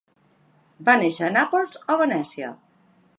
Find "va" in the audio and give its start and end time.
0.87-0.95